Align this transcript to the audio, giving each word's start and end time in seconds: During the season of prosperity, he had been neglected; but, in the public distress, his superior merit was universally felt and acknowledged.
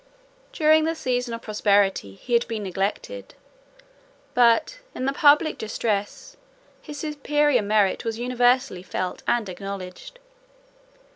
During 0.51 0.85
the 0.85 0.95
season 0.95 1.35
of 1.35 1.43
prosperity, 1.43 2.15
he 2.15 2.33
had 2.33 2.47
been 2.47 2.63
neglected; 2.63 3.35
but, 4.33 4.79
in 4.95 5.05
the 5.05 5.13
public 5.13 5.59
distress, 5.59 6.37
his 6.81 6.97
superior 6.97 7.61
merit 7.61 8.03
was 8.03 8.17
universally 8.17 8.81
felt 8.81 9.21
and 9.27 9.47
acknowledged. 9.47 10.17